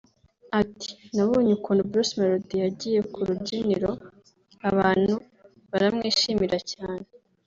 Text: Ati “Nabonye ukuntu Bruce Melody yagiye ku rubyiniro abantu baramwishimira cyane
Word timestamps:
Ati 0.61 0.89
“Nabonye 1.15 1.51
ukuntu 1.57 1.87
Bruce 1.89 2.13
Melody 2.19 2.55
yagiye 2.65 2.99
ku 3.11 3.19
rubyiniro 3.27 3.91
abantu 4.69 5.13
baramwishimira 5.69 6.57
cyane 6.73 7.05